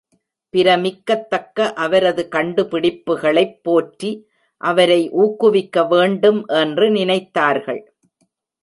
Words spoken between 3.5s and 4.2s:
போற்றி,